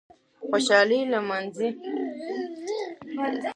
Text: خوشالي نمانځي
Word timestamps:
خوشالي 0.47 0.99
نمانځي 1.11 1.69